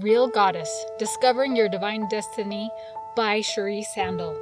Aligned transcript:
Real 0.00 0.28
Goddess 0.28 0.70
Discovering 1.00 1.56
Your 1.56 1.68
Divine 1.68 2.06
Destiny 2.08 2.70
by 3.16 3.40
Cherie 3.40 3.84
Sandel. 3.96 4.38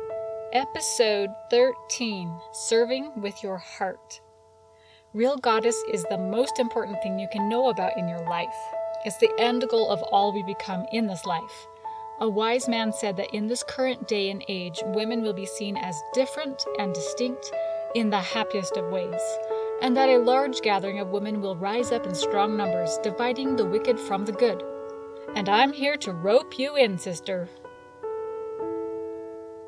Episode 0.53 1.31
13 1.51 2.31
Serving 2.53 3.11
with 3.23 3.43
Your 3.43 3.57
Heart. 3.57 4.21
Real 5.15 5.39
Goddess 5.39 5.83
is 5.91 6.05
the 6.11 6.19
most 6.19 6.59
important 6.59 7.03
thing 7.03 7.19
you 7.19 7.27
can 7.33 7.49
know 7.49 7.71
about 7.71 7.97
in 7.97 8.07
your 8.07 8.21
life. 8.29 8.55
It's 9.07 9.17
the 9.17 9.33
end 9.39 9.65
goal 9.71 9.89
of 9.89 10.03
all 10.03 10.31
we 10.31 10.43
become 10.43 10.85
in 10.93 11.07
this 11.07 11.25
life. 11.25 11.67
A 12.21 12.29
wise 12.29 12.69
man 12.69 12.93
said 12.93 13.17
that 13.17 13.35
in 13.35 13.47
this 13.47 13.65
current 13.67 14.07
day 14.07 14.29
and 14.29 14.45
age, 14.49 14.83
women 14.89 15.23
will 15.23 15.33
be 15.33 15.47
seen 15.47 15.79
as 15.79 15.99
different 16.13 16.63
and 16.79 16.93
distinct 16.93 17.51
in 17.95 18.11
the 18.11 18.19
happiest 18.19 18.77
of 18.77 18.93
ways, 18.93 19.23
and 19.81 19.97
that 19.97 20.11
a 20.11 20.19
large 20.19 20.61
gathering 20.61 20.99
of 20.99 21.09
women 21.09 21.41
will 21.41 21.57
rise 21.57 21.93
up 21.93 22.07
in 22.07 22.15
strong 22.15 22.59
numbers, 22.59 22.99
dividing 23.03 23.57
the 23.57 23.65
wicked 23.65 23.99
from 23.99 24.27
the 24.27 24.33
good. 24.33 24.63
And 25.35 25.49
I'm 25.49 25.73
here 25.73 25.97
to 25.99 26.13
rope 26.13 26.59
you 26.59 26.77
in, 26.77 26.99
sister. 26.99 27.49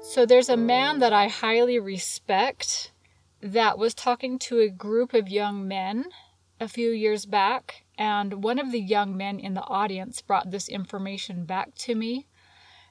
So 0.01 0.24
there's 0.24 0.48
a 0.48 0.56
man 0.56 1.01
that 1.01 1.12
I 1.12 1.28
highly 1.28 1.78
respect 1.78 2.92
that 3.41 3.79
was 3.79 3.95
talking 3.95 4.38
to 4.38 4.60
a 4.60 4.68
group 4.68 5.12
of 5.12 5.29
young 5.29 5.68
men 5.68 6.06
a 6.60 6.68
few 6.68 6.91
years 6.91 7.27
back, 7.27 7.84
and 7.96 8.42
one 8.42 8.59
of 8.59 8.73
the 8.73 8.80
young 8.80 9.16
men 9.16 9.38
in 9.38 9.55
the 9.55 9.62
audience 9.62 10.23
brought 10.23 10.51
this 10.51 10.68
information 10.68 11.45
back 11.45 11.74
to 11.77 11.95
me. 11.95 12.27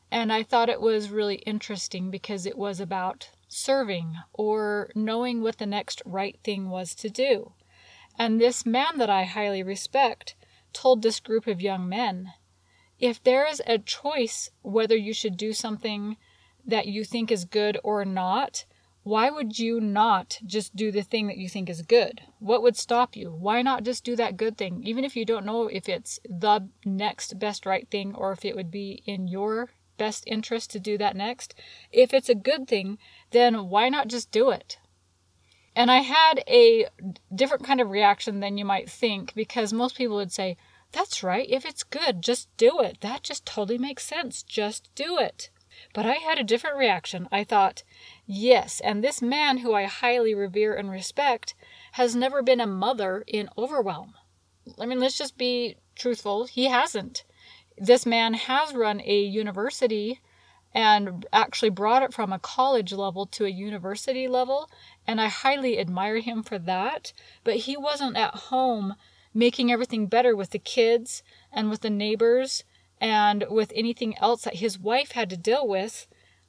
And 0.10 0.32
I 0.32 0.44
thought 0.44 0.70
it 0.70 0.80
was 0.80 1.10
really 1.10 1.36
interesting 1.38 2.10
because 2.10 2.46
it 2.46 2.58
was 2.58 2.80
about 2.80 3.30
serving 3.50 4.16
or 4.34 4.90
knowing 4.96 5.42
what 5.42 5.58
the 5.58 5.66
next 5.66 6.02
right 6.06 6.38
thing 6.44 6.70
was 6.70 6.96
to 6.96 7.10
do. 7.10 7.54
And 8.18 8.40
this 8.40 8.66
man 8.66 8.98
that 8.98 9.10
I 9.10 9.24
highly 9.24 9.64
respect 9.64 10.36
told 10.72 11.02
this 11.02 11.20
group 11.20 11.48
of 11.48 11.62
young 11.62 11.90
men 11.90 12.34
if 13.00 13.24
there 13.24 13.46
is 13.48 13.62
a 13.66 13.78
choice 13.78 14.50
whether 14.62 14.96
you 14.96 15.14
should 15.14 15.38
do 15.38 15.54
something 15.54 16.18
that 16.66 16.88
you 16.88 17.04
think 17.04 17.32
is 17.32 17.46
good 17.46 17.78
or 17.84 18.04
not, 18.04 18.66
why 19.04 19.30
would 19.30 19.58
you 19.58 19.80
not 19.80 20.40
just 20.46 20.76
do 20.76 20.92
the 20.92 21.02
thing 21.02 21.28
that 21.28 21.38
you 21.38 21.48
think 21.48 21.70
is 21.70 21.82
good? 21.82 22.22
What 22.40 22.62
would 22.62 22.76
stop 22.76 23.16
you? 23.16 23.32
Why 23.32 23.62
not 23.62 23.84
just 23.84 24.04
do 24.04 24.16
that 24.18 24.36
good 24.36 24.58
thing? 24.58 24.84
Even 24.86 25.06
if 25.06 25.16
you 25.16 25.24
don't 25.24 25.46
know 25.46 25.68
if 25.68 25.88
it's 25.88 26.20
the 26.28 26.68
next 26.84 27.40
best 27.40 27.66
right 27.66 27.88
thing 27.90 28.14
or 28.16 28.34
if 28.34 28.44
it 28.44 28.56
would 28.56 28.70
be 28.70 29.02
in 29.06 29.28
your 29.28 29.70
best 29.98 30.24
interest 30.28 30.72
to 30.72 30.80
do 30.80 30.98
that 30.98 31.16
next. 31.16 31.56
If 31.92 32.14
it's 32.14 32.30
a 32.30 32.36
good 32.36 32.68
thing, 32.68 32.98
then 33.32 33.70
why 33.70 33.90
not 33.90 34.08
just 34.08 34.32
do 34.32 34.50
it? 34.52 34.78
And 35.76 35.92
I 35.92 36.00
had 36.00 36.44
a 36.48 36.88
different 37.34 37.64
kind 37.64 37.80
of 37.80 37.92
reaction 37.92 38.40
than 38.40 38.58
you 38.58 38.66
might 38.66 38.90
think 38.90 39.34
because 39.36 39.72
most 39.72 39.96
people 39.96 40.16
would 40.16 40.32
say, 40.32 40.58
that's 40.92 41.24
right. 41.24 41.48
If 41.50 41.66
it's 41.66 41.84
good, 41.84 42.22
just 42.22 42.50
do 42.58 42.80
it. 42.82 43.02
That 43.02 43.24
just 43.24 43.46
totally 43.46 43.78
makes 43.78 44.06
sense. 44.06 44.44
Just 44.44 44.90
do 44.96 45.18
it. 45.18 45.50
But 45.94 46.06
I 46.06 46.16
had 46.16 46.40
a 46.40 46.44
different 46.44 46.78
reaction. 46.78 47.28
I 47.32 47.44
thought, 47.44 47.84
yes, 48.26 48.80
and 48.80 49.04
this 49.04 49.22
man 49.22 49.60
who 49.60 49.74
I 49.74 49.84
highly 49.84 50.34
revere 50.34 50.74
and 50.74 50.90
respect 50.90 51.54
has 51.94 52.16
never 52.16 52.42
been 52.42 52.60
a 52.60 52.66
mother 52.66 53.24
in 53.28 53.50
overwhelm. 53.58 54.16
I 54.80 54.86
mean, 54.86 55.00
let's 55.00 55.18
just 55.18 55.38
be 55.38 55.76
truthful. 55.96 56.46
He 56.46 56.66
hasn't. 56.66 57.26
This 57.78 58.06
man 58.06 58.34
has 58.34 58.74
run 58.74 59.02
a 59.02 59.20
university 59.22 60.20
and 60.74 61.26
actually 61.32 61.70
brought 61.70 62.04
it 62.04 62.14
from 62.14 62.34
a 62.34 62.40
college 62.40 62.92
level 62.92 63.26
to 63.28 63.46
a 63.46 63.50
university 63.50 64.28
level, 64.28 64.70
and 65.06 65.22
I 65.22 65.28
highly 65.28 65.80
admire 65.80 66.20
him 66.20 66.44
for 66.44 66.58
that. 66.60 67.14
But 67.44 67.58
he 67.58 67.78
wasn't 67.78 68.18
at 68.18 68.34
home 68.36 68.96
making 69.38 69.72
everything 69.72 70.08
better 70.08 70.36
with 70.36 70.50
the 70.50 70.58
kids 70.58 71.22
and 71.54 71.70
with 71.70 71.82
the 71.82 71.92
neighbors 71.92 72.64
and 73.00 73.46
with 73.52 73.72
anything 73.76 74.18
else 74.18 74.42
that 74.42 74.56
his 74.56 74.80
wife 74.80 75.12
had 75.12 75.30
to 75.30 75.38
deal 75.38 75.68
with, 75.68 76.08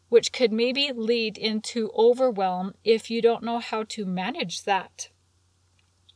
which 0.09 0.33
could 0.33 0.51
maybe 0.51 0.91
lead 0.95 1.37
into 1.37 1.91
overwhelm 1.95 2.75
if 2.85 3.11
you 3.11 3.21
don't 3.21 3.45
know 3.45 3.59
how 3.59 3.83
to 3.83 4.07
manage 4.07 4.65
that. 4.65 5.11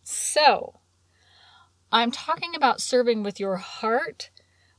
So, 0.03 0.81
I'm 1.93 2.10
talking 2.10 2.55
about 2.55 2.81
serving 2.81 3.22
with 3.22 3.39
your 3.39 3.56
heart, 3.56 4.31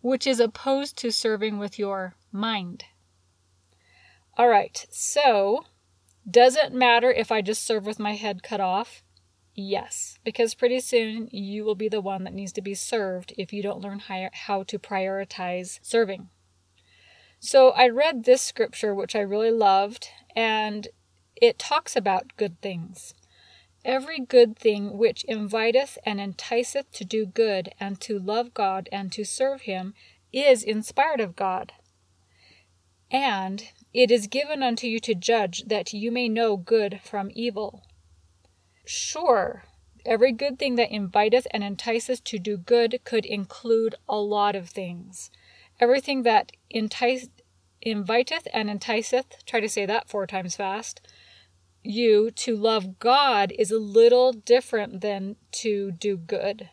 which 0.02 0.26
is 0.26 0.40
opposed 0.40 0.98
to 0.98 1.12
serving 1.12 1.60
with 1.60 1.78
your 1.78 2.16
mind. 2.32 2.86
All 4.36 4.50
right, 4.50 4.84
so 4.90 5.66
does 6.28 6.56
it 6.56 6.74
matter 6.74 7.12
if 7.12 7.32
I 7.32 7.44
just 7.44 7.64
serve 7.64 7.86
with 7.86 8.00
my 8.00 8.16
head 8.16 8.42
cut 8.42 8.60
off? 8.60 9.04
Yes, 9.56 10.18
because 10.24 10.56
pretty 10.56 10.80
soon 10.80 11.30
you 11.32 11.64
will 11.64 11.76
be 11.76 11.88
the 11.88 12.02
one 12.02 12.24
that 12.24 12.34
needs 12.34 12.52
to 12.54 12.62
be 12.62 12.74
served 12.74 13.34
if 13.38 13.54
you 13.54 13.62
don't 13.62 13.82
learn 13.82 14.00
how 14.00 14.64
to 14.64 14.80
prioritize 14.80 15.80
serving. 15.84 16.30
So 17.40 17.70
I 17.72 17.90
read 17.90 18.24
this 18.24 18.42
scripture, 18.42 18.96
which 18.96 19.16
I 19.16 19.20
really 19.20 19.52
loved, 19.52 20.10
and 20.36 20.88
it 21.36 21.60
talks 21.60 21.96
about 21.96 22.36
good 22.36 22.60
things. 22.62 23.14
Every 23.86 24.20
good 24.20 24.58
thing 24.58 24.98
which 24.98 25.26
inviteth 25.26 25.98
and 26.06 26.20
enticeth 26.20 26.90
to 26.94 27.06
do 27.06 27.26
good 27.26 27.74
and 27.80 28.00
to 28.02 28.18
love 28.18 28.54
God 28.54 28.88
and 28.92 29.12
to 29.12 29.26
serve 29.26 29.64
Him 29.64 29.94
is 30.32 30.64
inspired 30.64 31.20
of 31.20 31.36
God. 31.36 31.74
And 33.12 33.70
it 33.94 34.10
is 34.10 34.26
given 34.28 34.64
unto 34.64 34.88
you 34.88 35.00
to 35.02 35.14
judge 35.14 35.66
that 35.68 35.94
you 35.94 36.12
may 36.12 36.30
know 36.30 36.58
good 36.58 37.02
from 37.04 37.30
evil. 37.36 37.84
Sure, 38.86 39.64
every 40.06 40.32
good 40.32 40.60
thing 40.60 40.76
that 40.76 40.92
inviteth 40.92 41.48
and 41.52 41.64
enticeth 41.64 42.24
to 42.26 42.38
do 42.38 42.58
good 42.58 43.00
could 43.04 43.26
include 43.26 43.96
a 44.10 44.18
lot 44.18 44.56
of 44.56 44.70
things. 44.70 45.32
Everything 45.80 46.24
that 46.24 46.52
entice, 46.70 47.30
inviteth 47.82 48.48
and 48.54 48.70
enticeth, 48.70 49.46
try 49.46 49.60
to 49.60 49.70
say 49.70 49.86
that 49.86 50.10
four 50.10 50.28
times 50.28 50.56
fast, 50.56 51.02
you 51.84 52.32
to 52.32 52.56
love 52.56 53.00
God 53.00 53.54
is 53.58 53.72
a 53.72 53.80
little 53.80 54.34
different 54.34 55.02
than 55.02 55.36
to 55.52 55.92
do 55.92 56.18
good 56.18 56.70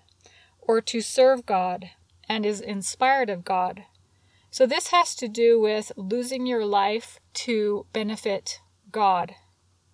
or 0.61 0.81
to 0.81 1.01
serve 1.01 1.47
God 1.47 1.91
and 2.29 2.47
is 2.47 2.61
inspired 2.61 3.31
of 3.31 3.45
God. 3.45 3.85
So 4.51 4.67
this 4.67 4.89
has 4.89 5.15
to 5.17 5.29
do 5.29 5.61
with 5.61 5.93
losing 5.97 6.47
your 6.47 6.65
life 6.65 7.21
to 7.35 7.87
benefit 7.93 8.61
God, 8.91 9.35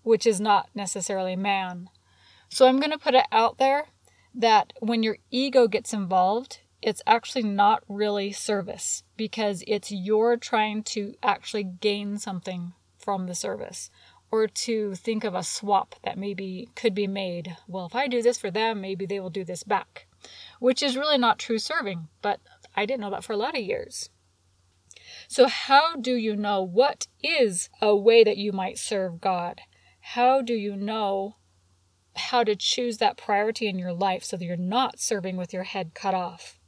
which 0.02 0.26
is 0.26 0.40
not 0.40 0.68
necessarily 0.74 1.36
man. 1.36 1.88
So 2.48 2.66
I'm 2.66 2.80
going 2.80 2.92
to 2.92 2.98
put 2.98 3.14
it 3.14 3.26
out 3.32 3.58
there 3.58 3.88
that 4.34 4.72
when 4.80 5.02
your 5.02 5.18
ego 5.30 5.66
gets 5.66 5.92
involved, 5.92 6.60
it's 6.82 7.02
actually 7.06 7.42
not 7.42 7.82
really 7.88 8.32
service 8.32 9.02
because 9.16 9.64
it's 9.66 9.90
you're 9.90 10.36
trying 10.36 10.82
to 10.84 11.14
actually 11.22 11.64
gain 11.64 12.18
something 12.18 12.74
from 12.98 13.26
the 13.26 13.34
service 13.34 13.90
or 14.30 14.46
to 14.46 14.94
think 14.94 15.24
of 15.24 15.34
a 15.34 15.42
swap 15.42 15.94
that 16.04 16.18
maybe 16.18 16.68
could 16.74 16.94
be 16.94 17.06
made. 17.06 17.56
Well, 17.66 17.86
if 17.86 17.94
I 17.94 18.08
do 18.08 18.22
this 18.22 18.38
for 18.38 18.50
them, 18.50 18.80
maybe 18.80 19.06
they 19.06 19.20
will 19.20 19.30
do 19.30 19.44
this 19.44 19.62
back, 19.62 20.06
which 20.58 20.82
is 20.82 20.96
really 20.96 21.18
not 21.18 21.38
true 21.38 21.58
serving, 21.58 22.08
but 22.22 22.40
I 22.74 22.86
didn't 22.86 23.00
know 23.00 23.10
that 23.10 23.24
for 23.24 23.32
a 23.32 23.38
lot 23.38 23.56
of 23.56 23.62
years. 23.62 24.10
So, 25.28 25.46
how 25.46 25.96
do 25.96 26.14
you 26.14 26.36
know 26.36 26.62
what 26.62 27.06
is 27.22 27.70
a 27.80 27.96
way 27.96 28.24
that 28.24 28.36
you 28.36 28.52
might 28.52 28.78
serve 28.78 29.20
God? 29.20 29.60
How 30.00 30.42
do 30.42 30.54
you 30.54 30.76
know 30.76 31.36
how 32.16 32.44
to 32.44 32.56
choose 32.56 32.98
that 32.98 33.16
priority 33.16 33.68
in 33.68 33.78
your 33.78 33.92
life 33.92 34.24
so 34.24 34.36
that 34.36 34.44
you're 34.44 34.56
not 34.56 34.98
serving 34.98 35.36
with 35.36 35.52
your 35.52 35.64
head 35.64 35.94
cut 35.94 36.14
off. 36.14 36.58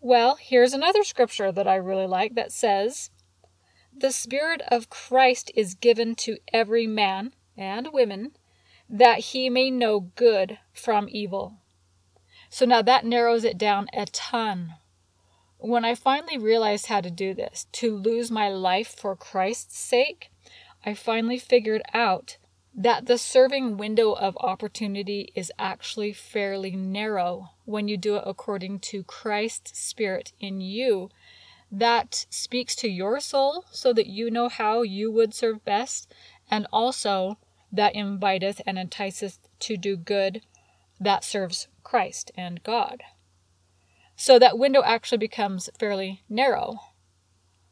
Well, 0.00 0.36
here's 0.40 0.72
another 0.72 1.02
scripture 1.02 1.50
that 1.50 1.66
I 1.66 1.74
really 1.76 2.06
like 2.06 2.34
that 2.34 2.52
says, 2.52 3.10
The 3.96 4.12
Spirit 4.12 4.62
of 4.68 4.90
Christ 4.90 5.50
is 5.54 5.74
given 5.74 6.14
to 6.16 6.38
every 6.52 6.86
man 6.86 7.32
and 7.56 7.88
women 7.92 8.32
that 8.88 9.18
he 9.18 9.50
may 9.50 9.70
know 9.70 10.00
good 10.00 10.58
from 10.72 11.08
evil. 11.10 11.58
So 12.48 12.64
now 12.64 12.80
that 12.82 13.04
narrows 13.04 13.44
it 13.44 13.58
down 13.58 13.88
a 13.92 14.06
ton. 14.06 14.74
When 15.58 15.84
I 15.84 15.94
finally 15.94 16.38
realized 16.38 16.86
how 16.86 17.00
to 17.00 17.10
do 17.10 17.34
this, 17.34 17.66
to 17.72 17.96
lose 17.96 18.30
my 18.30 18.48
life 18.48 18.94
for 18.96 19.16
Christ's 19.16 19.78
sake, 19.78 20.30
I 20.86 20.94
finally 20.94 21.38
figured 21.38 21.82
out 21.92 22.38
that 22.80 23.06
the 23.06 23.18
serving 23.18 23.76
window 23.76 24.12
of 24.12 24.36
opportunity 24.36 25.32
is 25.34 25.50
actually 25.58 26.12
fairly 26.12 26.76
narrow 26.76 27.50
when 27.64 27.88
you 27.88 27.96
do 27.96 28.14
it 28.14 28.22
according 28.24 28.78
to 28.78 29.02
Christ's 29.02 29.76
Spirit 29.76 30.32
in 30.38 30.60
you. 30.60 31.10
That 31.72 32.24
speaks 32.30 32.76
to 32.76 32.88
your 32.88 33.18
soul 33.18 33.64
so 33.72 33.92
that 33.94 34.06
you 34.06 34.30
know 34.30 34.48
how 34.48 34.82
you 34.82 35.10
would 35.10 35.34
serve 35.34 35.64
best, 35.64 36.14
and 36.48 36.68
also 36.72 37.38
that 37.72 37.96
inviteth 37.96 38.60
and 38.64 38.78
enticeth 38.78 39.38
to 39.58 39.76
do 39.76 39.96
good 39.96 40.42
that 41.00 41.24
serves 41.24 41.66
Christ 41.82 42.30
and 42.36 42.62
God. 42.62 43.02
So 44.14 44.38
that 44.38 44.56
window 44.56 44.82
actually 44.84 45.18
becomes 45.18 45.68
fairly 45.80 46.22
narrow. 46.28 46.78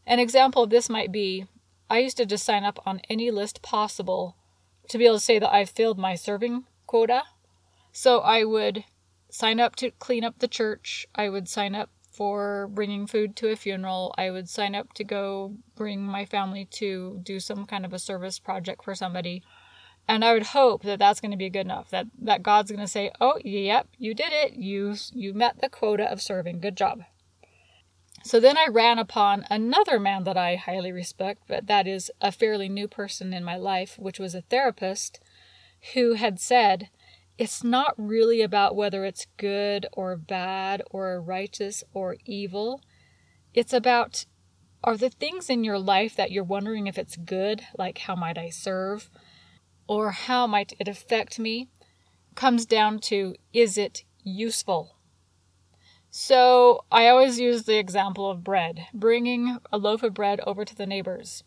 An 0.05 0.19
example 0.19 0.65
of 0.65 0.71
this 0.71 0.89
might 0.89 1.13
be 1.13 1.47
I 1.89 2.01
used 2.01 2.17
to 2.17 2.27
just 2.27 2.45
sign 2.45 2.65
up 2.65 2.81
on 2.85 3.01
any 3.09 3.31
list 3.31 3.63
possible 3.63 4.37
to 4.89 4.99
be 4.99 5.07
able 5.07 5.17
to 5.17 5.25
say 5.25 5.39
that 5.39 5.53
I've 5.53 5.71
filled 5.71 5.99
my 5.99 6.15
serving 6.15 6.65
quota. 6.87 7.23
So 7.93 8.21
I 8.21 8.45
would 8.45 8.85
sign 9.31 9.61
up 9.61 9.77
to 9.77 9.91
clean 9.93 10.25
up 10.25 10.39
the 10.39 10.49
church. 10.49 11.07
I 11.15 11.29
would 11.29 11.49
sign 11.49 11.75
up 11.75 11.91
for 12.11 12.69
bringing 12.69 13.07
food 13.07 13.37
to 13.37 13.49
a 13.49 13.57
funeral. 13.57 14.15
I 14.17 14.31
would 14.31 14.49
sign 14.49 14.75
up 14.75 14.95
to 14.95 15.05
go 15.05 15.57
bring 15.75 16.03
my 16.03 16.25
family 16.25 16.65
to 16.73 17.21
do 17.23 17.41
some 17.41 17.67
kind 17.67 17.85
of 17.85 17.93
a 17.93 17.99
service 17.99 18.39
project 18.39 18.85
for 18.85 18.95
somebody. 18.95 19.43
And 20.09 20.25
I 20.25 20.33
would 20.33 20.45
hope 20.45 20.83
that 20.83 20.99
that's 20.99 21.21
going 21.21 21.33
to 21.33 21.37
be 21.37 21.51
good 21.51 21.67
enough 21.67 21.91
that 21.91 22.07
that 22.23 22.43
God's 22.43 22.71
going 22.71 22.81
to 22.81 22.87
say, 22.87 23.11
"Oh, 23.21 23.39
yep, 23.45 23.89
you 23.99 24.15
did 24.15 24.33
it. 24.33 24.55
You 24.55 24.95
you 25.13 25.35
met 25.35 25.61
the 25.61 25.69
quota 25.69 26.11
of 26.11 26.23
serving. 26.23 26.61
Good 26.61 26.77
job." 26.77 27.03
So 28.27 28.41
then 28.41 28.59
I 28.59 28.67
ran 28.67 28.99
upon 28.99 29.47
another 29.49 30.01
man 30.01 30.25
that 30.25 30.37
I 30.37 30.57
highly 30.57 30.91
respect, 30.91 31.43
but 31.47 31.69
that 31.69 31.87
is 31.87 32.11
a 32.21 32.33
fairly 32.33 32.69
new 32.69 32.89
person 32.89 33.33
in 33.33 33.45
my 33.45 33.55
life, 33.55 33.97
which 34.01 34.19
was 34.19 34.35
a 34.35 34.41
therapist 34.41 35.21
who 35.95 36.15
had 36.15 36.41
said, 36.41 36.91
it's 37.39 37.63
not 37.63 37.95
really 37.97 38.43
about 38.43 38.75
whether 38.75 39.05
it's 39.05 39.29
good 39.37 39.87
or 39.93 40.17
bad 40.17 40.83
or 40.91 41.21
righteous 41.21 41.85
or 41.95 42.17
evil. 42.25 42.81
It's 43.55 43.73
about 43.73 44.27
are 44.83 44.97
the 44.97 45.11
things 45.11 45.49
in 45.49 45.63
your 45.63 45.79
life 45.79 46.17
that 46.17 46.33
you're 46.33 46.43
wondering 46.43 46.89
if 46.89 46.99
it's 46.99 47.17
good, 47.17 47.63
like 47.79 47.99
how 47.99 48.17
might 48.17 48.39
I 48.39 48.51
serve, 48.51 49.09
or 49.87 50.11
how 50.11 50.49
might 50.49 50.73
it 50.81 50.89
affect 50.89 51.39
me, 51.39 51.69
comes 52.35 52.67
down 52.67 52.99
to 53.03 53.37
is 53.53 53.79
it 53.79 54.03
useful? 54.25 54.96
So 56.19 56.87
I 56.91 57.09
always 57.09 57.39
use 57.39 57.65
the 57.65 57.77
example 57.77 58.31
of 58.31 58.43
bread, 58.43 58.87
bringing 58.95 59.59
a 59.71 59.77
loaf 59.77 60.03
of 60.03 60.15
bread 60.15 60.41
over 60.47 60.65
to 60.65 60.75
the 60.75 60.87
neighbors. 60.87 61.45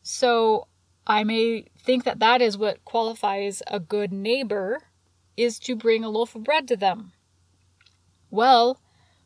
So 0.00 0.68
I 1.06 1.22
may 1.22 1.66
think 1.78 2.04
that 2.04 2.20
that 2.20 2.40
is 2.40 2.56
what 2.56 2.82
qualifies 2.86 3.62
a 3.66 3.78
good 3.78 4.14
neighbor 4.14 4.84
is 5.36 5.58
to 5.58 5.76
bring 5.76 6.02
a 6.02 6.08
loaf 6.08 6.34
of 6.34 6.44
bread 6.44 6.66
to 6.68 6.78
them. 6.78 7.12
Well, 8.30 8.80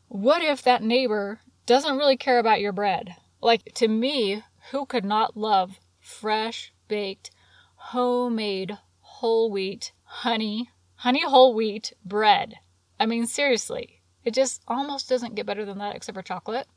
what 0.09 0.41
if 0.41 0.61
that 0.63 0.83
neighbor 0.83 1.39
doesn't 1.65 1.95
really 1.95 2.17
care 2.17 2.39
about 2.39 2.59
your 2.59 2.73
bread? 2.73 3.15
Like 3.39 3.63
to 3.75 3.87
me, 3.87 4.43
who 4.71 4.85
could 4.85 5.05
not 5.05 5.37
love 5.37 5.79
fresh 6.01 6.73
baked, 6.89 7.31
homemade, 7.75 8.77
whole 8.99 9.49
wheat, 9.49 9.93
honey, 10.03 10.69
honey 10.95 11.23
whole 11.23 11.53
wheat 11.53 11.93
bread? 12.03 12.55
I 12.99 13.05
mean, 13.05 13.25
seriously, 13.25 14.00
it 14.23 14.33
just 14.33 14.61
almost 14.67 15.09
doesn't 15.09 15.35
get 15.35 15.45
better 15.45 15.65
than 15.65 15.79
that 15.79 15.95
except 15.95 16.15
for 16.15 16.21
chocolate. 16.21 16.67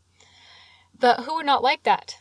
But 0.99 1.21
who 1.21 1.37
would 1.37 1.47
not 1.47 1.63
like 1.63 1.83
that? 1.83 2.19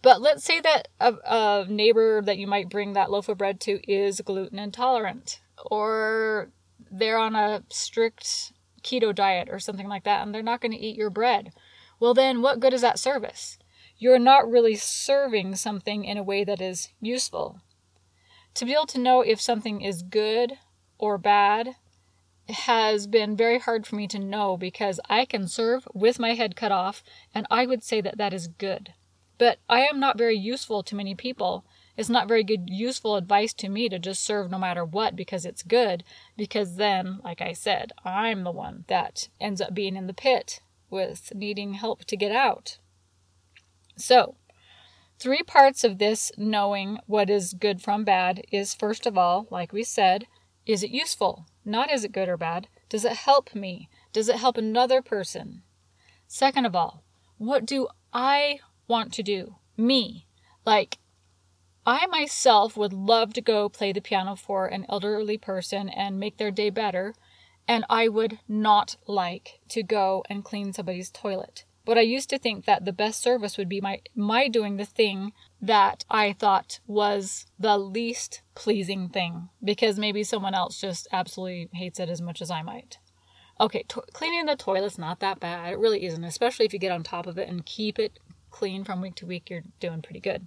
But 0.00 0.20
let's 0.20 0.44
say 0.44 0.60
that 0.60 0.88
a, 1.00 1.14
a, 1.24 1.66
neighbor 1.68 2.22
that 2.22 2.38
you 2.38 2.46
might 2.46 2.70
bring 2.70 2.92
that 2.92 3.10
loaf 3.10 3.28
of 3.28 3.38
bread 3.38 3.60
to 3.62 3.80
is 3.90 4.20
gluten 4.20 4.58
intolerant, 4.58 5.40
or 5.70 6.50
they're 6.90 7.18
on 7.18 7.34
a 7.34 7.64
strict 7.68 8.52
keto 8.82 9.14
diet 9.14 9.48
or 9.50 9.58
something 9.58 9.88
like 9.88 10.04
that, 10.04 10.22
and 10.22 10.34
they're 10.34 10.42
not 10.42 10.60
going 10.60 10.72
to 10.72 10.78
eat 10.78 10.96
your 10.96 11.10
bread. 11.10 11.52
Well, 11.98 12.14
then 12.14 12.42
what 12.42 12.60
good 12.60 12.72
is 12.72 12.80
that 12.82 12.98
service? 12.98 13.58
You're 13.98 14.20
not 14.20 14.48
really 14.48 14.76
serving 14.76 15.56
something 15.56 16.04
in 16.04 16.16
a 16.16 16.22
way 16.22 16.44
that 16.44 16.60
is 16.60 16.90
useful. 17.00 17.60
To 18.54 18.64
be 18.64 18.72
able 18.72 18.86
to 18.86 19.00
know 19.00 19.20
if 19.22 19.40
something 19.40 19.80
is 19.80 20.02
good 20.02 20.54
or 20.96 21.18
bad 21.18 21.74
has 22.48 23.06
been 23.06 23.36
very 23.36 23.58
hard 23.58 23.86
for 23.86 23.96
me 23.96 24.06
to 24.08 24.18
know 24.18 24.56
because 24.56 25.00
I 25.08 25.24
can 25.24 25.48
serve 25.48 25.86
with 25.92 26.18
my 26.18 26.34
head 26.34 26.56
cut 26.56 26.72
off, 26.72 27.02
and 27.34 27.46
I 27.50 27.66
would 27.66 27.82
say 27.82 28.00
that 28.00 28.18
that 28.18 28.32
is 28.32 28.48
good. 28.48 28.94
But 29.36 29.58
I 29.68 29.80
am 29.80 30.00
not 30.00 30.18
very 30.18 30.36
useful 30.36 30.82
to 30.82 30.96
many 30.96 31.14
people. 31.14 31.64
It's 31.96 32.08
not 32.08 32.28
very 32.28 32.44
good, 32.44 32.68
useful 32.68 33.16
advice 33.16 33.52
to 33.54 33.68
me 33.68 33.88
to 33.88 33.98
just 33.98 34.24
serve 34.24 34.50
no 34.50 34.58
matter 34.58 34.84
what 34.84 35.14
because 35.14 35.44
it's 35.44 35.62
good, 35.62 36.04
because 36.36 36.76
then, 36.76 37.20
like 37.22 37.40
I 37.40 37.52
said, 37.52 37.92
I'm 38.04 38.44
the 38.44 38.50
one 38.50 38.84
that 38.88 39.28
ends 39.40 39.60
up 39.60 39.74
being 39.74 39.96
in 39.96 40.06
the 40.06 40.14
pit 40.14 40.60
with 40.90 41.32
needing 41.34 41.74
help 41.74 42.04
to 42.06 42.16
get 42.16 42.32
out. 42.32 42.78
So, 43.96 44.36
three 45.18 45.42
parts 45.42 45.84
of 45.84 45.98
this 45.98 46.32
knowing 46.38 46.98
what 47.06 47.28
is 47.28 47.52
good 47.52 47.82
from 47.82 48.04
bad 48.04 48.44
is 48.50 48.74
first 48.74 49.06
of 49.06 49.18
all, 49.18 49.46
like 49.50 49.72
we 49.72 49.82
said, 49.82 50.26
is 50.66 50.82
it 50.82 50.90
useful? 50.90 51.46
Not 51.68 51.92
is 51.92 52.02
it 52.02 52.12
good 52.12 52.28
or 52.28 52.36
bad? 52.36 52.66
Does 52.88 53.04
it 53.04 53.12
help 53.12 53.54
me? 53.54 53.88
Does 54.12 54.28
it 54.28 54.36
help 54.36 54.56
another 54.56 55.02
person? 55.02 55.62
Second 56.26 56.64
of 56.64 56.74
all, 56.74 57.04
what 57.36 57.64
do 57.64 57.88
I 58.12 58.58
want 58.88 59.12
to 59.12 59.22
do. 59.22 59.56
Me. 59.76 60.26
Like, 60.64 60.98
I 61.86 62.06
myself 62.06 62.76
would 62.76 62.92
love 62.92 63.32
to 63.34 63.40
go 63.40 63.68
play 63.68 63.92
the 63.92 64.00
piano 64.00 64.34
for 64.34 64.66
an 64.66 64.86
elderly 64.88 65.38
person 65.38 65.88
and 65.88 66.18
make 66.18 66.38
their 66.38 66.50
day 66.50 66.70
better, 66.70 67.14
and 67.66 67.84
I 67.88 68.08
would 68.08 68.40
not 68.48 68.96
like 69.06 69.60
to 69.68 69.82
go 69.82 70.24
and 70.28 70.44
clean 70.44 70.72
somebody's 70.72 71.10
toilet. 71.10 71.64
But 71.88 71.96
I 71.96 72.02
used 72.02 72.28
to 72.28 72.38
think 72.38 72.66
that 72.66 72.84
the 72.84 72.92
best 72.92 73.22
service 73.22 73.56
would 73.56 73.66
be 73.66 73.80
my 73.80 74.02
my 74.14 74.48
doing 74.48 74.76
the 74.76 74.84
thing 74.84 75.32
that 75.62 76.04
I 76.10 76.34
thought 76.34 76.80
was 76.86 77.46
the 77.58 77.78
least 77.78 78.42
pleasing 78.54 79.08
thing 79.08 79.48
because 79.64 79.98
maybe 79.98 80.22
someone 80.22 80.52
else 80.52 80.78
just 80.78 81.08
absolutely 81.12 81.70
hates 81.72 81.98
it 81.98 82.10
as 82.10 82.20
much 82.20 82.42
as 82.42 82.50
I 82.50 82.60
might. 82.60 82.98
Okay, 83.58 83.84
to- 83.88 84.04
cleaning 84.12 84.44
the 84.44 84.54
toilet's 84.54 84.98
not 84.98 85.20
that 85.20 85.40
bad. 85.40 85.72
It 85.72 85.78
really 85.78 86.04
isn't, 86.04 86.24
especially 86.24 86.66
if 86.66 86.74
you 86.74 86.78
get 86.78 86.92
on 86.92 87.04
top 87.04 87.26
of 87.26 87.38
it 87.38 87.48
and 87.48 87.64
keep 87.64 87.98
it 87.98 88.18
clean 88.50 88.84
from 88.84 89.00
week 89.00 89.14
to 89.14 89.26
week, 89.26 89.48
you're 89.48 89.62
doing 89.80 90.02
pretty 90.02 90.20
good. 90.20 90.46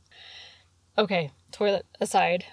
Okay, 0.95 1.31
toilet 1.51 1.87
aside. 1.99 2.45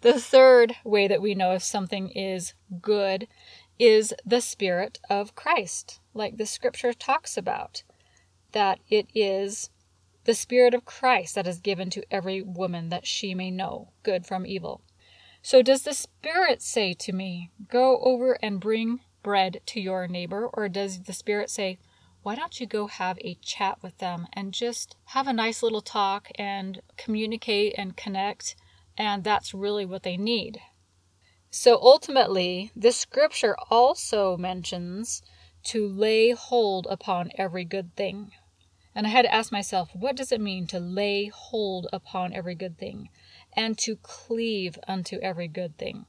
The 0.00 0.18
third 0.18 0.74
way 0.82 1.06
that 1.06 1.22
we 1.22 1.36
know 1.36 1.52
if 1.52 1.62
something 1.62 2.08
is 2.08 2.54
good 2.82 3.28
is 3.78 4.12
the 4.26 4.40
Spirit 4.40 4.98
of 5.08 5.36
Christ, 5.36 6.00
like 6.12 6.38
the 6.38 6.46
scripture 6.46 6.92
talks 6.92 7.36
about, 7.36 7.84
that 8.52 8.80
it 8.88 9.08
is 9.14 9.70
the 10.24 10.34
Spirit 10.34 10.74
of 10.74 10.84
Christ 10.84 11.34
that 11.34 11.46
is 11.46 11.60
given 11.60 11.90
to 11.90 12.04
every 12.10 12.42
woman 12.42 12.88
that 12.90 13.06
she 13.06 13.34
may 13.34 13.50
know 13.50 13.92
good 14.02 14.26
from 14.26 14.46
evil. 14.46 14.82
So, 15.42 15.62
does 15.62 15.82
the 15.82 15.94
Spirit 15.94 16.62
say 16.62 16.92
to 16.94 17.12
me, 17.12 17.50
Go 17.68 17.98
over 18.00 18.34
and 18.42 18.60
bring 18.60 19.00
bread 19.22 19.60
to 19.66 19.80
your 19.80 20.06
neighbor? 20.06 20.48
Or 20.52 20.68
does 20.68 21.02
the 21.02 21.12
Spirit 21.12 21.50
say, 21.50 21.78
why 22.22 22.34
don't 22.34 22.60
you 22.60 22.66
go 22.66 22.86
have 22.86 23.18
a 23.20 23.38
chat 23.40 23.82
with 23.82 23.96
them 23.96 24.26
and 24.34 24.52
just 24.52 24.94
have 25.06 25.26
a 25.26 25.32
nice 25.32 25.62
little 25.62 25.80
talk 25.80 26.28
and 26.34 26.82
communicate 26.98 27.74
and 27.78 27.96
connect? 27.96 28.56
And 28.98 29.24
that's 29.24 29.54
really 29.54 29.86
what 29.86 30.02
they 30.02 30.18
need. 30.18 30.60
So 31.50 31.78
ultimately, 31.80 32.72
this 32.76 32.98
scripture 32.98 33.56
also 33.70 34.36
mentions 34.36 35.22
to 35.64 35.86
lay 35.88 36.30
hold 36.32 36.86
upon 36.90 37.30
every 37.36 37.64
good 37.64 37.96
thing. 37.96 38.32
And 38.94 39.06
I 39.06 39.10
had 39.10 39.22
to 39.22 39.34
ask 39.34 39.52
myself, 39.52 39.90
what 39.94 40.16
does 40.16 40.32
it 40.32 40.40
mean 40.40 40.66
to 40.68 40.80
lay 40.80 41.26
hold 41.26 41.86
upon 41.92 42.32
every 42.32 42.54
good 42.54 42.78
thing 42.78 43.08
and 43.52 43.78
to 43.78 43.96
cleave 43.96 44.78
unto 44.88 45.18
every 45.18 45.48
good 45.48 45.78
thing? 45.78 46.06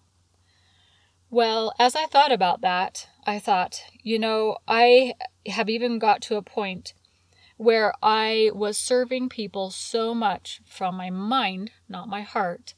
Well, 1.29 1.73
as 1.79 1.95
I 1.95 2.07
thought 2.07 2.31
about 2.31 2.61
that, 2.61 3.07
I 3.25 3.39
thought, 3.39 3.83
you 4.01 4.19
know, 4.19 4.57
I 4.67 5.13
have 5.45 5.69
even 5.69 5.99
got 5.99 6.21
to 6.23 6.35
a 6.35 6.41
point 6.41 6.93
where 7.55 7.93
I 8.01 8.49
was 8.53 8.77
serving 8.77 9.29
people 9.29 9.69
so 9.69 10.13
much 10.13 10.61
from 10.65 10.95
my 10.95 11.09
mind, 11.09 11.71
not 11.87 12.09
my 12.09 12.21
heart, 12.21 12.73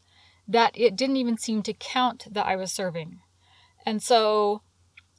that 0.48 0.78
it 0.78 0.96
didn't 0.96 1.18
even 1.18 1.38
seem 1.38 1.64
to 1.64 1.74
count 1.74 2.28
that 2.30 2.46
I 2.46 2.56
was 2.56 2.72
serving. 2.72 3.22
And 3.86 4.04
so, 4.04 4.62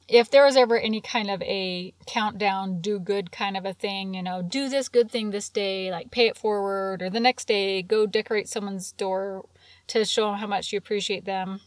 if 0.07 0.29
there 0.29 0.45
was 0.45 0.55
ever 0.55 0.77
any 0.77 1.01
kind 1.01 1.29
of 1.29 1.41
a 1.41 1.93
countdown, 2.05 2.81
do 2.81 2.99
good 2.99 3.31
kind 3.31 3.57
of 3.57 3.65
a 3.65 3.73
thing, 3.73 4.13
you 4.13 4.21
know, 4.23 4.41
do 4.41 4.69
this 4.69 4.89
good 4.89 5.09
thing 5.09 5.31
this 5.31 5.49
day, 5.49 5.91
like 5.91 6.11
pay 6.11 6.27
it 6.27 6.37
forward, 6.37 7.01
or 7.01 7.09
the 7.09 7.19
next 7.19 7.47
day, 7.47 7.81
go 7.81 8.05
decorate 8.05 8.47
someone's 8.47 8.91
door 8.91 9.47
to 9.87 10.05
show 10.05 10.29
them 10.29 10.39
how 10.39 10.47
much 10.47 10.71
you 10.71 10.77
appreciate 10.77 11.25
them, 11.25 11.61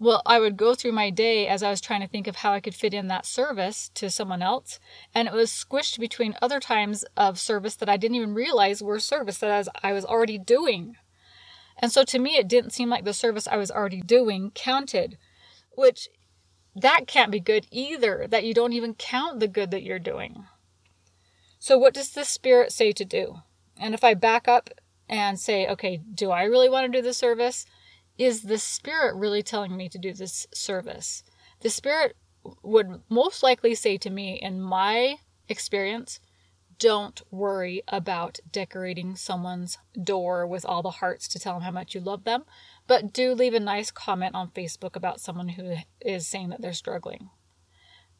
well, 0.00 0.22
I 0.24 0.38
would 0.38 0.56
go 0.56 0.74
through 0.74 0.92
my 0.92 1.10
day 1.10 1.48
as 1.48 1.62
I 1.62 1.70
was 1.70 1.80
trying 1.80 2.02
to 2.02 2.06
think 2.06 2.28
of 2.28 2.36
how 2.36 2.52
I 2.52 2.60
could 2.60 2.74
fit 2.74 2.94
in 2.94 3.08
that 3.08 3.26
service 3.26 3.90
to 3.94 4.10
someone 4.10 4.42
else, 4.42 4.78
and 5.12 5.26
it 5.26 5.34
was 5.34 5.50
squished 5.50 5.98
between 5.98 6.36
other 6.40 6.60
times 6.60 7.04
of 7.16 7.38
service 7.38 7.74
that 7.76 7.88
I 7.88 7.96
didn't 7.96 8.14
even 8.14 8.32
realize 8.32 8.80
were 8.80 9.00
service 9.00 9.38
that 9.38 9.68
I 9.82 9.92
was, 9.92 10.04
already 10.04 10.38
doing. 10.38 10.96
And 11.80 11.90
so 11.90 12.04
to 12.04 12.18
me, 12.20 12.36
it 12.36 12.46
didn't 12.46 12.72
seem 12.72 12.88
like 12.88 13.04
the 13.04 13.12
service 13.12 13.48
I 13.48 13.56
was 13.56 13.72
already 13.72 14.00
doing 14.00 14.52
counted, 14.54 15.18
which 15.72 16.08
that 16.80 17.06
can't 17.06 17.30
be 17.30 17.40
good 17.40 17.66
either, 17.70 18.26
that 18.28 18.44
you 18.44 18.54
don't 18.54 18.72
even 18.72 18.94
count 18.94 19.40
the 19.40 19.48
good 19.48 19.70
that 19.70 19.82
you're 19.82 19.98
doing. 19.98 20.46
So, 21.58 21.76
what 21.78 21.94
does 21.94 22.10
the 22.10 22.24
Spirit 22.24 22.72
say 22.72 22.92
to 22.92 23.04
do? 23.04 23.40
And 23.76 23.94
if 23.94 24.04
I 24.04 24.14
back 24.14 24.48
up 24.48 24.70
and 25.08 25.38
say, 25.38 25.66
okay, 25.66 26.00
do 26.14 26.30
I 26.30 26.44
really 26.44 26.68
want 26.68 26.90
to 26.90 26.98
do 26.98 27.02
the 27.02 27.14
service? 27.14 27.66
is 28.18 28.42
the 28.42 28.58
Spirit 28.58 29.14
really 29.14 29.42
telling 29.42 29.76
me 29.76 29.88
to 29.88 29.98
do 29.98 30.12
this 30.12 30.46
service? 30.52 31.22
The 31.60 31.70
Spirit 31.70 32.16
would 32.62 33.00
most 33.08 33.42
likely 33.42 33.74
say 33.74 33.96
to 33.98 34.10
me, 34.10 34.38
in 34.42 34.60
my 34.60 35.16
experience, 35.48 36.20
don't 36.78 37.22
worry 37.30 37.82
about 37.88 38.38
decorating 38.50 39.16
someone's 39.16 39.78
door 40.00 40.46
with 40.46 40.64
all 40.64 40.82
the 40.82 40.90
hearts 40.90 41.26
to 41.28 41.38
tell 41.38 41.54
them 41.54 41.62
how 41.62 41.70
much 41.70 41.94
you 41.94 42.00
love 42.00 42.24
them, 42.24 42.44
but 42.88 43.12
do 43.12 43.34
leave 43.34 43.54
a 43.54 43.60
nice 43.60 43.92
comment 43.92 44.34
on 44.34 44.50
Facebook 44.50 44.96
about 44.96 45.20
someone 45.20 45.50
who 45.50 45.76
is 46.00 46.26
saying 46.26 46.48
that 46.48 46.60
they're 46.60 46.72
struggling. 46.72 47.30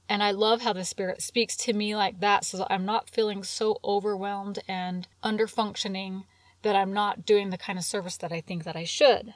And 0.09 0.23
I 0.23 0.31
love 0.31 0.63
how 0.63 0.73
the 0.73 0.85
Spirit 0.85 1.21
speaks 1.21 1.57
to 1.57 1.73
me 1.73 1.97
like 1.97 2.21
that 2.21 2.45
so 2.45 2.59
that 2.59 2.73
I'm 2.73 2.87
not 2.87 3.11
feeling 3.11 3.43
so 3.43 3.79
overwhelmed 3.85 4.61
and 4.69 5.09
under 5.23 5.47
functioning 5.47 6.25
that 6.63 6.77
I'm 6.77 6.93
not 6.93 7.27
doing 7.27 7.51
the 7.51 7.59
kind 7.59 7.79
of 7.79 7.85
service 7.85 8.17
that 8.19 8.33
I 8.33 8.41
think 8.41 8.65
that 8.65 8.77
I 8.77 8.85
should. 8.85 9.35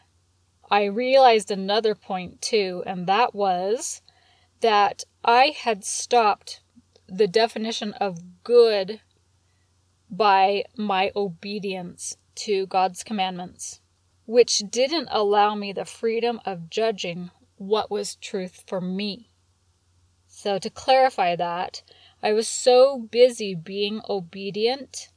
I 0.71 0.85
realized 0.85 1.51
another 1.51 1.95
point 1.95 2.41
too, 2.41 2.83
and 2.87 3.07
that 3.07 3.35
was 3.35 4.01
that 4.61 5.05
I 5.25 5.55
had 5.57 5.85
stopped 5.85 6.61
the 7.07 7.27
definition 7.27 7.93
of 7.95 8.43
good 8.43 9.01
by 10.09 10.65
my 10.77 11.11
obedience 11.15 12.17
to 12.35 12.67
God's 12.67 13.05
commandments, 13.05 13.82
which 14.27 14.63
didn't 14.71 15.09
allow 15.11 15.55
me 15.55 15.73
the 15.73 15.85
freedom 15.85 16.41
of 16.45 16.71
judging 16.71 17.31
what 17.57 17.91
was 17.91 18.17
truth 18.17 18.65
for 18.67 18.81
me. 18.81 19.31
So, 20.27 20.59
to 20.59 20.71
clarify 20.71 21.37
that, 21.37 21.83
I 22.23 22.33
was 22.33 22.49
so 22.49 22.99
busy 22.99 23.55
being 23.55 24.01
obedient 24.09 25.09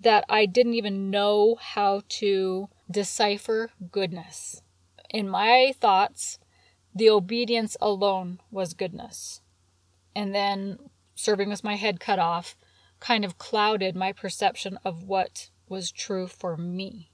that 0.00 0.24
I 0.28 0.46
didn't 0.46 0.74
even 0.74 1.10
know 1.10 1.56
how 1.60 2.02
to 2.20 2.68
decipher 2.90 3.70
goodness. 3.90 4.62
In 5.10 5.28
my 5.28 5.72
thoughts, 5.78 6.38
the 6.94 7.10
obedience 7.10 7.76
alone 7.80 8.40
was 8.50 8.74
goodness. 8.74 9.40
And 10.14 10.34
then 10.34 10.78
serving 11.14 11.48
with 11.48 11.64
my 11.64 11.76
head 11.76 12.00
cut 12.00 12.18
off 12.18 12.56
kind 13.00 13.24
of 13.24 13.38
clouded 13.38 13.96
my 13.96 14.12
perception 14.12 14.78
of 14.84 15.02
what 15.02 15.50
was 15.68 15.90
true 15.90 16.26
for 16.26 16.56
me. 16.56 17.11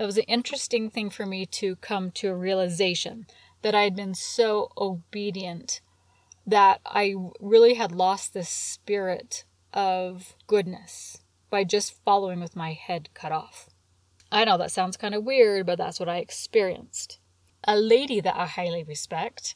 That 0.00 0.06
was 0.06 0.16
an 0.16 0.24
interesting 0.24 0.88
thing 0.88 1.10
for 1.10 1.26
me 1.26 1.44
to 1.44 1.76
come 1.76 2.10
to 2.12 2.28
a 2.28 2.34
realization 2.34 3.26
that 3.60 3.74
I 3.74 3.82
had 3.82 3.94
been 3.94 4.14
so 4.14 4.72
obedient 4.78 5.82
that 6.46 6.80
I 6.86 7.14
really 7.38 7.74
had 7.74 7.92
lost 7.92 8.32
the 8.32 8.42
spirit 8.42 9.44
of 9.74 10.34
goodness 10.46 11.18
by 11.50 11.64
just 11.64 12.02
following 12.02 12.40
with 12.40 12.56
my 12.56 12.72
head 12.72 13.10
cut 13.12 13.30
off. 13.30 13.68
I 14.32 14.46
know 14.46 14.56
that 14.56 14.72
sounds 14.72 14.96
kind 14.96 15.14
of 15.14 15.22
weird, 15.22 15.66
but 15.66 15.76
that's 15.76 16.00
what 16.00 16.08
I 16.08 16.16
experienced. 16.16 17.18
A 17.64 17.76
lady 17.76 18.22
that 18.22 18.36
I 18.38 18.46
highly 18.46 18.82
respect, 18.82 19.54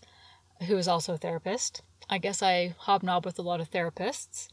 who 0.69 0.77
is 0.77 0.87
also 0.87 1.15
a 1.15 1.17
therapist, 1.17 1.81
I 2.11 2.19
guess 2.19 2.43
I 2.43 2.75
hobnob 2.81 3.25
with 3.25 3.39
a 3.39 3.43
lot 3.43 3.63
of 3.63 3.71
therapists. 3.71 4.49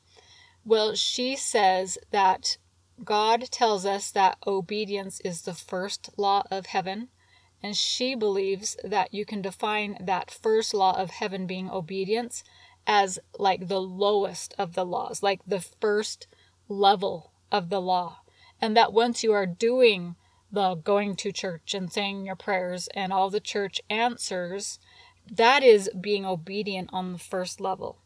Well, 0.64 0.96
she 0.96 1.36
says 1.36 1.98
that 2.12 2.56
God 3.04 3.50
tells 3.50 3.86
us 3.86 4.12
that 4.12 4.38
obedience 4.46 5.22
is 5.22 5.42
the 5.42 5.56
first 5.56 6.10
law 6.18 6.44
of 6.52 6.68
heaven, 6.68 7.10
and 7.64 7.76
she 7.76 8.14
believes 8.14 8.78
that 8.84 9.14
you 9.14 9.26
can 9.26 9.42
define 9.42 9.98
that 10.00 10.30
first 10.30 10.74
law 10.74 10.96
of 11.00 11.10
heaven 11.10 11.48
being 11.48 11.70
obedience 11.70 12.44
as 12.86 13.20
like 13.38 13.68
the 13.68 13.82
lowest 13.82 14.54
of 14.58 14.74
the 14.74 14.86
laws, 14.86 15.24
like 15.24 15.42
the 15.46 15.62
first 15.62 16.28
level 16.68 17.32
of 17.52 17.70
the 17.70 17.82
law. 17.82 18.20
And 18.60 18.78
that 18.78 18.94
once 18.94 19.24
you 19.24 19.32
are 19.34 19.48
doing 19.48 20.16
the 20.52 20.76
going 20.76 21.16
to 21.16 21.32
church 21.32 21.74
and 21.74 21.92
saying 21.92 22.26
your 22.26 22.36
prayers 22.36 22.88
and 22.94 23.12
all 23.12 23.30
the 23.30 23.40
church 23.40 23.82
answers, 23.90 24.78
that 25.30 25.64
is 25.64 25.90
being 26.00 26.26
obedient 26.26 26.90
on 26.94 27.14
the 27.14 27.20
first 27.20 27.60
level 27.60 27.98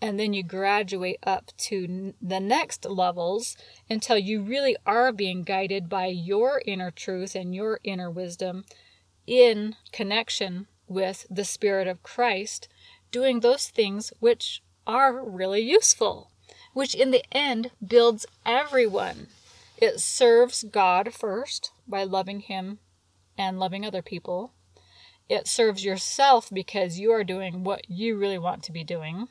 and 0.00 0.18
then 0.18 0.32
you 0.32 0.42
graduate 0.42 1.18
up 1.22 1.52
to 1.56 2.14
the 2.22 2.40
next 2.40 2.84
levels 2.86 3.56
until 3.88 4.16
you 4.16 4.42
really 4.42 4.76
are 4.86 5.12
being 5.12 5.42
guided 5.42 5.88
by 5.88 6.06
your 6.06 6.62
inner 6.64 6.90
truth 6.90 7.34
and 7.34 7.54
your 7.54 7.80
inner 7.84 8.10
wisdom 8.10 8.64
in 9.26 9.76
connection 9.92 10.66
with 10.88 11.26
the 11.30 11.44
Spirit 11.44 11.86
of 11.86 12.02
Christ, 12.02 12.68
doing 13.12 13.40
those 13.40 13.68
things 13.68 14.12
which 14.20 14.62
are 14.86 15.24
really 15.24 15.60
useful, 15.60 16.30
which 16.72 16.94
in 16.94 17.10
the 17.10 17.24
end 17.30 17.70
builds 17.86 18.26
everyone. 18.46 19.28
It 19.76 20.00
serves 20.00 20.64
God 20.64 21.12
first 21.14 21.70
by 21.86 22.04
loving 22.04 22.40
Him 22.40 22.78
and 23.36 23.60
loving 23.60 23.84
other 23.84 24.02
people. 24.02 24.52
It 25.28 25.46
serves 25.46 25.84
yourself 25.84 26.50
because 26.52 26.98
you 26.98 27.12
are 27.12 27.22
doing 27.22 27.62
what 27.62 27.88
you 27.88 28.16
really 28.16 28.38
want 28.38 28.64
to 28.64 28.72
be 28.72 28.82
doing 28.82 29.28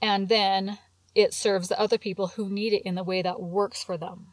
and 0.00 0.28
then 0.28 0.78
it 1.14 1.32
serves 1.32 1.68
the 1.68 1.80
other 1.80 1.98
people 1.98 2.28
who 2.28 2.48
need 2.48 2.72
it 2.72 2.82
in 2.82 2.94
the 2.94 3.04
way 3.04 3.22
that 3.22 3.40
works 3.40 3.82
for 3.82 3.96
them. 3.96 4.28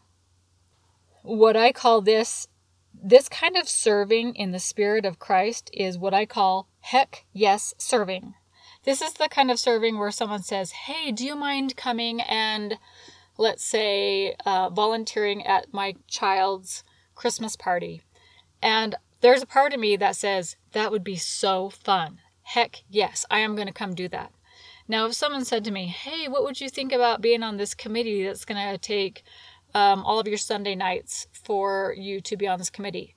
What 1.22 1.56
I 1.56 1.72
call 1.72 2.02
this 2.02 2.48
this 2.94 3.28
kind 3.28 3.58
of 3.58 3.68
serving 3.68 4.36
in 4.36 4.52
the 4.52 4.60
spirit 4.60 5.04
of 5.04 5.20
Christ 5.20 5.70
is 5.74 5.98
what 5.98 6.14
I 6.14 6.26
call 6.26 6.68
heck 6.82 7.26
yes 7.34 7.74
serving. 7.78 8.36
This 8.84 9.02
is 9.02 9.14
the 9.14 9.30
kind 9.30 9.50
of 9.50 9.60
serving 9.60 9.98
where 9.98 10.12
someone 10.12 10.44
says, 10.44 10.72
Hey, 10.72 11.12
do 11.12 11.26
you 11.26 11.36
mind 11.36 11.78
coming 11.78 12.22
and, 12.22 12.78
let's 13.38 13.64
say, 13.64 14.36
uh, 14.46 14.70
volunteering 14.70 15.46
at 15.46 15.74
my 15.74 15.96
child's 16.08 16.84
Christmas 17.16 17.56
party? 17.56 18.02
And 18.62 18.96
there's 19.22 19.42
a 19.42 19.48
part 19.48 19.74
of 19.74 19.80
me 19.80 19.96
that 19.96 20.18
says, 20.18 20.58
That 20.74 20.92
would 20.92 21.04
be 21.04 21.16
so 21.16 21.70
fun. 21.70 22.20
Heck 22.42 22.84
yes, 22.90 23.26
I 23.32 23.40
am 23.40 23.56
going 23.56 23.68
to 23.68 23.74
come 23.74 23.96
do 23.96 24.10
that. 24.10 24.34
Now, 24.88 25.06
if 25.06 25.14
someone 25.14 25.46
said 25.46 25.64
to 25.64 25.72
me, 25.72 25.88
hey, 25.88 26.28
what 26.28 26.44
would 26.44 26.60
you 26.60 26.70
think 26.70 26.92
about 26.92 27.22
being 27.22 27.44
on 27.44 27.58
this 27.58 27.74
committee 27.74 28.26
that's 28.26 28.46
going 28.46 28.72
to 28.72 28.78
take 28.78 29.24
um, 29.74 30.04
all 30.04 30.20
of 30.20 30.28
your 30.28 30.38
Sunday 30.38 30.76
nights 30.76 31.28
for 31.32 31.96
you 31.98 32.20
to 32.22 32.36
be 32.36 32.48
on 32.48 32.60
this 32.60 32.70
committee? 32.70 33.16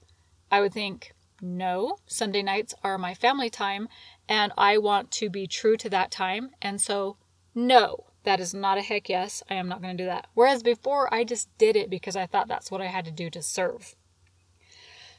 I 0.50 0.60
would 0.60 0.72
think, 0.72 1.12
no, 1.40 1.98
Sunday 2.06 2.42
nights 2.42 2.74
are 2.82 2.98
my 2.98 3.14
family 3.14 3.50
time 3.50 3.88
and 4.28 4.52
I 4.56 4.78
want 4.78 5.10
to 5.12 5.28
be 5.28 5.46
true 5.46 5.76
to 5.78 5.90
that 5.90 6.10
time. 6.10 6.50
And 6.62 6.80
so, 6.80 7.16
no, 7.54 8.06
that 8.22 8.40
is 8.40 8.54
not 8.54 8.78
a 8.78 8.82
heck 8.82 9.08
yes. 9.08 9.42
I 9.50 9.54
am 9.54 9.68
not 9.68 9.82
going 9.82 9.96
to 9.96 10.02
do 10.02 10.08
that. 10.08 10.28
Whereas 10.34 10.62
before, 10.62 11.12
I 11.12 11.24
just 11.24 11.48
did 11.58 11.76
it 11.76 11.90
because 11.90 12.16
I 12.16 12.26
thought 12.26 12.48
that's 12.48 12.70
what 12.70 12.80
I 12.80 12.86
had 12.86 13.04
to 13.06 13.10
do 13.10 13.28
to 13.30 13.42
serve. 13.42 13.96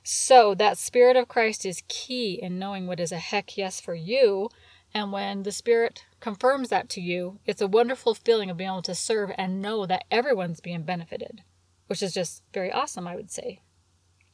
So, 0.04 0.56
that 0.56 0.78
Spirit 0.78 1.18
of 1.18 1.28
Christ 1.28 1.66
is 1.66 1.84
key 1.90 2.40
in 2.42 2.58
knowing 2.58 2.88
what 2.88 3.00
is 3.00 3.12
a 3.12 3.18
heck 3.18 3.58
yes 3.58 3.82
for 3.82 3.94
you 3.94 4.50
and 4.94 5.12
when 5.12 5.44
the 5.44 5.52
Spirit 5.52 6.06
confirms 6.20 6.70
that 6.70 6.90
to 6.90 7.02
you, 7.02 7.40
it's 7.46 7.62
a 7.62 7.68
wonderful 7.68 8.16
feeling 8.16 8.50
of 8.50 8.58
being 8.58 8.70
able 8.70 8.82
to 8.84 8.96
serve 8.96 9.32
and 9.38 9.62
know 9.62 9.86
that 9.86 10.06
everyone's 10.10 10.60
being 10.60 10.84
benefited, 10.84 11.42
which 11.88 12.02
is 12.02 12.14
just 12.14 12.44
very 12.54 12.72
awesome, 12.72 13.08
I 13.08 13.16
would 13.16 13.32
say. 13.32 13.62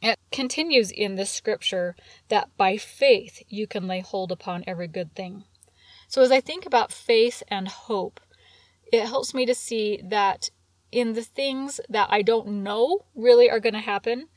It 0.02 0.20
continues 0.32 0.92
in 0.92 1.16
this 1.16 1.32
scripture 1.32 1.96
that 2.28 2.56
by 2.58 2.78
faith 2.78 3.42
you 3.48 3.68
can 3.68 3.88
lay 3.88 4.02
hold 4.02 4.32
upon 4.32 4.64
every 4.68 4.88
good 4.88 5.16
thing. 5.16 5.46
So 6.08 6.22
as 6.22 6.32
I 6.32 6.42
think 6.42 6.66
about 6.66 6.92
faith 6.92 7.42
and 7.48 7.68
hope, 7.68 8.20
it 8.92 9.06
helps 9.06 9.34
me 9.34 9.46
to 9.46 9.56
see 9.56 10.02
that 10.04 10.50
in 10.92 11.14
the 11.14 11.24
things 11.24 11.80
that 11.90 12.08
I 12.12 12.22
don't 12.22 12.64
know 12.64 13.06
really 13.16 13.50
are 13.50 13.60
going 13.60 13.74
to 13.74 13.80
happen, 13.80 14.28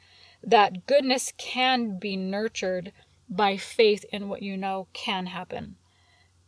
that 0.43 0.87
goodness 0.87 1.33
can 1.37 1.99
be 1.99 2.17
nurtured 2.17 2.93
by 3.29 3.57
faith 3.57 4.05
in 4.13 4.29
what 4.29 4.43
you 4.43 4.57
know 4.57 4.87
can 4.93 5.27
happen. 5.27 5.77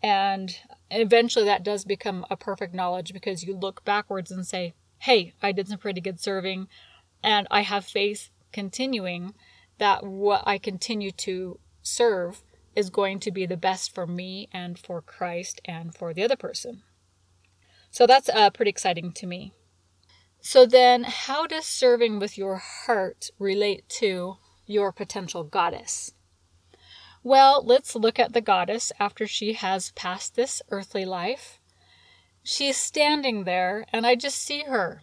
And 0.02 0.56
eventually 0.90 1.44
that 1.46 1.64
does 1.64 1.84
become 1.84 2.24
a 2.30 2.36
perfect 2.36 2.74
knowledge 2.74 3.12
because 3.12 3.44
you 3.44 3.56
look 3.56 3.84
backwards 3.84 4.30
and 4.30 4.46
say, 4.46 4.74
hey, 4.98 5.34
I 5.42 5.52
did 5.52 5.68
some 5.68 5.78
pretty 5.78 6.00
good 6.00 6.20
serving. 6.20 6.68
And 7.22 7.46
I 7.50 7.62
have 7.62 7.84
faith 7.84 8.30
continuing 8.52 9.34
that 9.78 10.04
what 10.04 10.42
I 10.46 10.58
continue 10.58 11.10
to 11.12 11.58
serve 11.82 12.42
is 12.74 12.90
going 12.90 13.18
to 13.20 13.30
be 13.30 13.46
the 13.46 13.56
best 13.56 13.94
for 13.94 14.06
me 14.06 14.48
and 14.52 14.78
for 14.78 15.02
Christ 15.02 15.60
and 15.64 15.94
for 15.94 16.14
the 16.14 16.22
other 16.22 16.36
person. 16.36 16.82
So 17.90 18.06
that's 18.06 18.28
uh, 18.28 18.50
pretty 18.50 18.68
exciting 18.68 19.12
to 19.12 19.26
me. 19.26 19.52
So 20.40 20.66
then, 20.66 21.04
how 21.04 21.46
does 21.46 21.64
serving 21.64 22.20
with 22.20 22.38
your 22.38 22.56
heart 22.56 23.30
relate 23.38 23.88
to 24.00 24.36
your 24.66 24.92
potential 24.92 25.42
goddess? 25.42 26.12
Well, 27.22 27.62
let's 27.64 27.94
look 27.94 28.18
at 28.18 28.32
the 28.32 28.40
goddess 28.40 28.92
after 29.00 29.26
she 29.26 29.54
has 29.54 29.90
passed 29.92 30.34
this 30.34 30.62
earthly 30.70 31.04
life. 31.04 31.60
She's 32.42 32.76
standing 32.76 33.44
there, 33.44 33.84
and 33.92 34.06
I 34.06 34.14
just 34.14 34.38
see 34.38 34.62
her. 34.62 35.02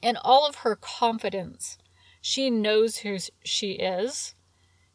In 0.00 0.16
all 0.16 0.46
of 0.46 0.56
her 0.56 0.74
confidence, 0.74 1.78
she 2.20 2.50
knows 2.50 2.98
who 2.98 3.18
she 3.44 3.72
is. 3.72 4.34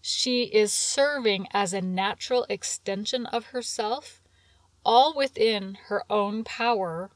She 0.02 0.44
is 0.44 0.74
serving 0.74 1.48
as 1.52 1.72
a 1.72 1.82
natural 1.82 2.46
extension 2.50 3.26
of 3.28 3.48
herself, 3.48 4.22
all 4.84 5.14
within 5.16 5.76
her 5.86 6.04
own 6.10 6.44
power, 6.44 7.12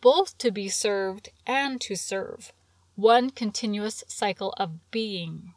both 0.00 0.38
to 0.38 0.52
be 0.52 0.68
served 0.68 1.30
and 1.46 1.80
to 1.80 1.96
serve, 1.96 2.52
one 2.94 3.30
continuous 3.30 4.04
cycle 4.06 4.52
of 4.58 4.90
being. 4.90 5.54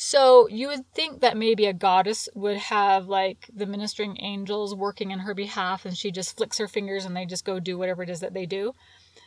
So 0.00 0.46
you 0.46 0.68
would 0.68 0.88
think 0.94 1.22
that 1.22 1.36
maybe 1.36 1.66
a 1.66 1.72
goddess 1.72 2.28
would 2.32 2.56
have 2.56 3.08
like 3.08 3.50
the 3.52 3.66
ministering 3.66 4.16
angels 4.20 4.72
working 4.72 5.10
in 5.10 5.18
her 5.18 5.34
behalf 5.34 5.84
and 5.84 5.98
she 5.98 6.12
just 6.12 6.36
flicks 6.36 6.58
her 6.58 6.68
fingers 6.68 7.04
and 7.04 7.16
they 7.16 7.26
just 7.26 7.44
go 7.44 7.58
do 7.58 7.76
whatever 7.76 8.04
it 8.04 8.08
is 8.08 8.20
that 8.20 8.32
they 8.32 8.46
do. 8.46 8.74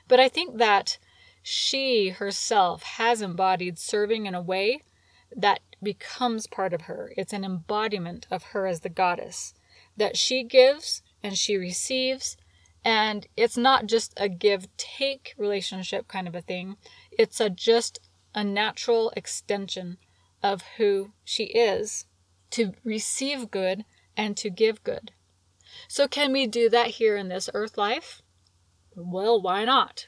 But 0.08 0.22
I 0.22 0.30
think 0.30 0.60
that 0.60 0.98
she 1.44 2.08
herself 2.12 2.84
has 2.84 3.22
embodied 3.22 3.80
serving 3.80 4.28
in 4.28 4.34
a 4.34 4.42
way 4.42 4.80
that 5.36 5.60
becomes 5.84 6.48
part 6.48 6.72
of 6.72 6.84
her. 6.84 7.12
It's 7.18 7.34
an 7.34 7.44
embodiment 7.44 8.26
of 8.32 8.44
her 8.54 8.66
as 8.66 8.80
the 8.80 8.88
goddess. 8.88 9.54
That 9.98 10.16
she 10.16 10.42
gives 10.42 11.04
and 11.22 11.38
she 11.38 11.58
receives. 11.58 12.38
And 12.86 13.28
it's 13.36 13.58
not 13.58 13.88
just 13.88 14.14
a 14.16 14.30
give 14.30 14.74
take 14.78 15.36
relationship 15.38 16.08
kind 16.08 16.30
of 16.30 16.36
a 16.36 16.40
thing, 16.42 16.78
it's 17.12 17.42
a 17.42 17.50
just 17.50 18.00
a 18.34 18.46
natural 18.46 19.12
extension 19.18 19.98
of 20.44 20.64
who 20.78 21.14
she 21.24 21.46
is 21.46 22.06
to 22.52 22.74
receive 22.84 23.52
good 23.52 23.86
and 24.18 24.36
to 24.38 24.50
give 24.50 24.84
good. 24.84 25.12
So, 25.88 26.08
can 26.08 26.34
we 26.34 26.48
do 26.48 26.70
that 26.70 26.88
here 26.88 27.16
in 27.16 27.30
this 27.30 27.50
earth 27.54 27.78
life? 27.78 28.22
Well, 28.96 29.42
why 29.42 29.64
not? 29.64 30.08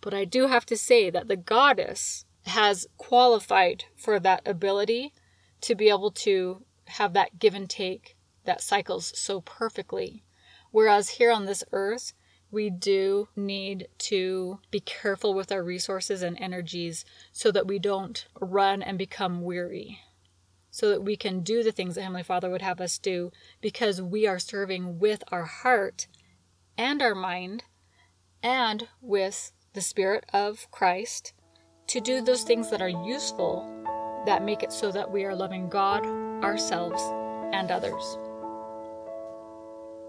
But 0.00 0.14
I 0.14 0.24
do 0.24 0.48
have 0.48 0.66
to 0.66 0.76
say 0.76 1.10
that 1.10 1.28
the 1.28 1.36
goddess 1.36 2.24
has 2.46 2.86
qualified 2.96 3.84
for 3.96 4.18
that 4.20 4.46
ability 4.46 5.12
to 5.62 5.74
be 5.74 5.88
able 5.88 6.10
to 6.10 6.64
have 6.86 7.12
that 7.12 7.38
give 7.38 7.54
and 7.54 7.68
take 7.68 8.16
that 8.44 8.62
cycles 8.62 9.12
so 9.18 9.40
perfectly. 9.40 10.24
Whereas 10.70 11.10
here 11.10 11.30
on 11.30 11.44
this 11.44 11.64
earth, 11.72 12.12
we 12.50 12.70
do 12.70 13.28
need 13.36 13.88
to 13.98 14.58
be 14.70 14.80
careful 14.80 15.34
with 15.34 15.52
our 15.52 15.62
resources 15.62 16.22
and 16.22 16.38
energies 16.40 17.04
so 17.32 17.50
that 17.52 17.66
we 17.66 17.78
don't 17.78 18.26
run 18.40 18.82
and 18.82 18.98
become 18.98 19.42
weary. 19.42 20.00
So 20.70 20.88
that 20.90 21.02
we 21.02 21.16
can 21.16 21.40
do 21.40 21.62
the 21.62 21.72
things 21.72 21.94
that 21.94 22.02
Heavenly 22.02 22.22
Father 22.22 22.50
would 22.50 22.62
have 22.62 22.80
us 22.80 22.98
do 22.98 23.32
because 23.60 24.00
we 24.00 24.26
are 24.26 24.38
serving 24.38 24.98
with 24.98 25.22
our 25.32 25.44
heart 25.44 26.06
and 26.78 27.02
our 27.02 27.14
mind 27.14 27.64
and 28.42 28.88
with 29.00 29.52
the 29.74 29.80
Spirit 29.80 30.24
of 30.32 30.70
Christ 30.70 31.32
to 31.88 32.00
do 32.00 32.20
those 32.20 32.44
things 32.44 32.70
that 32.70 32.82
are 32.82 32.88
useful 32.88 33.66
that 34.26 34.44
make 34.44 34.62
it 34.62 34.72
so 34.72 34.92
that 34.92 35.10
we 35.10 35.24
are 35.24 35.34
loving 35.34 35.68
God, 35.68 36.04
ourselves, 36.44 37.02
and 37.52 37.70
others. 37.70 38.18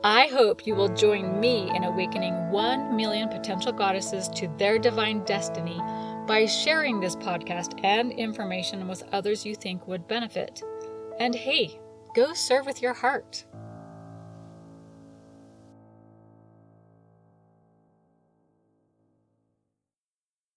I 0.03 0.25
hope 0.27 0.65
you 0.65 0.73
will 0.73 0.89
join 0.89 1.39
me 1.39 1.69
in 1.75 1.83
awakening 1.83 2.49
1 2.49 2.95
million 2.95 3.29
potential 3.29 3.71
goddesses 3.71 4.29
to 4.29 4.47
their 4.57 4.79
divine 4.79 5.23
destiny 5.25 5.79
by 6.25 6.47
sharing 6.47 6.99
this 6.99 7.15
podcast 7.15 7.79
and 7.83 8.11
information 8.11 8.87
with 8.87 9.03
others 9.11 9.45
you 9.45 9.53
think 9.53 9.87
would 9.87 10.07
benefit. 10.07 10.63
And 11.19 11.35
hey, 11.35 11.79
go 12.15 12.33
serve 12.33 12.65
with 12.65 12.81
your 12.81 12.93
heart. 12.93 13.45